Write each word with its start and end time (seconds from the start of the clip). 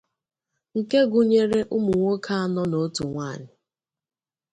nke 0.77 0.99
gụnyere 1.11 1.59
ụmụnwoke 1.75 2.33
anọ 2.43 2.63
na 2.71 2.77
otu 2.85 3.03
nwaanyị 3.09 3.51